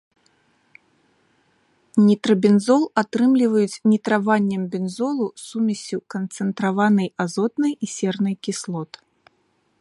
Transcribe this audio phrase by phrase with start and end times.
[2.07, 8.91] Нітрабензол атрымліваюць нітраваннем бензолу сумессю канцэнтраванай азотнай і сернай кіслот.